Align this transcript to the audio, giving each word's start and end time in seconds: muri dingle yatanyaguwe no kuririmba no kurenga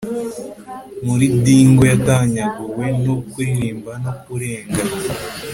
muri 1.05 1.25
dingle 1.43 1.85
yatanyaguwe 1.93 2.85
no 3.05 3.15
kuririmba 3.29 3.91
no 4.03 4.11
kurenga 4.23 4.81